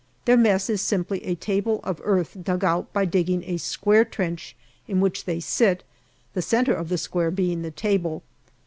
[0.25, 4.55] Their mess is simply a table of earth dug out by digging a square trench
[4.87, 5.83] in which they sit,
[6.33, 8.23] the centre of the square being the table.